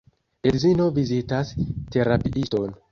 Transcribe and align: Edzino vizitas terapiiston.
Edzino 0.51 0.87
vizitas 0.97 1.55
terapiiston. 1.97 2.79